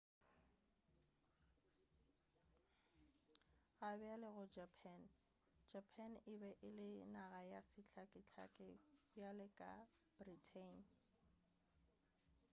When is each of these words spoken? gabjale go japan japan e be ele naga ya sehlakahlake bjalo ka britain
gabjale 3.79 4.29
go 4.35 4.43
japan 4.57 5.01
japan 5.73 6.11
e 6.31 6.33
be 6.41 6.51
ele 6.67 6.89
naga 7.13 7.39
ya 7.51 7.61
sehlakahlake 7.71 8.67
bjalo 9.11 9.47
ka 9.59 9.71
britain 10.19 10.77